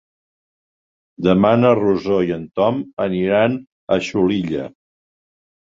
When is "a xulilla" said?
3.97-4.69